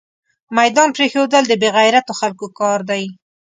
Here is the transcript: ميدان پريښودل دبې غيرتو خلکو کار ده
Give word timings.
ميدان 0.57 0.89
پريښودل 0.97 1.43
دبې 1.47 1.69
غيرتو 1.77 2.13
خلکو 2.19 2.45
کار 2.59 2.79
ده 2.89 2.97